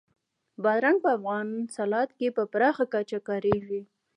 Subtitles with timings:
[0.63, 3.81] بادرنګ په افغاني سالاد کې په پراخه کچه کارېږي.